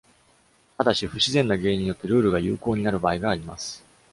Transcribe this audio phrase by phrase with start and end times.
[0.79, 3.83] ただし、不自然な原因によってルールが有効になる場合があります。